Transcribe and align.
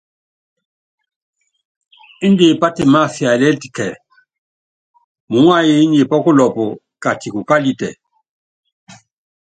Índɛ 2.25 2.47
pátimáfiálítɛ 2.61 3.67
kíɛ, 3.75 3.99
muúŋayɔ́ 5.29 5.79
nyi 5.91 6.01
kulɔpɔ 6.23 6.63
kati 7.03 7.27
kukálitɛ. 7.35 7.89